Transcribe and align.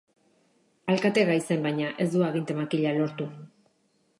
Alkategai 0.93 1.35
zen 1.47 1.67
baina, 1.67 1.91
ez 2.05 2.07
du 2.15 2.25
aginte-makila 2.31 2.95
lortu. 2.99 3.29